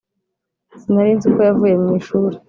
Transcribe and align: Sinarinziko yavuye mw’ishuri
Sinarinziko 0.79 1.39
yavuye 1.47 1.73
mw’ishuri 1.81 2.35